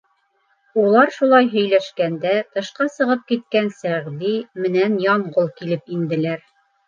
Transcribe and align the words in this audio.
Улар 0.83 1.11
шулай 1.17 1.49
һөйләшкәндә, 1.55 2.31
тышҡа 2.55 2.87
сығып 2.95 3.21
киткән 3.33 3.69
Сәғди 3.81 4.33
менән 4.65 4.97
Янғол 5.05 5.55
килеп 5.61 5.95
инделәр. 5.99 6.43